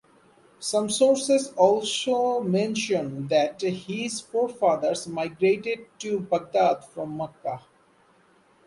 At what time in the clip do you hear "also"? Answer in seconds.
1.55-2.39